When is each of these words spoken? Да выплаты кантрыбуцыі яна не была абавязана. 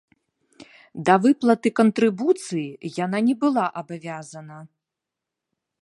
Да 1.09 1.15
выплаты 1.25 1.69
кантрыбуцыі 1.79 2.89
яна 3.05 3.19
не 3.29 3.35
была 3.45 3.65
абавязана. 3.83 4.57